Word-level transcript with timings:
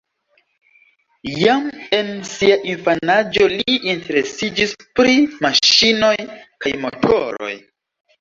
Jam 1.41 1.65
en 1.97 2.07
sia 2.29 2.55
infanaĝo 2.71 3.49
li 3.51 3.75
interesiĝis 3.91 4.73
pri 5.01 5.13
maŝinoj 5.47 6.11
kaj 6.65 6.73
motoroj. 6.87 7.53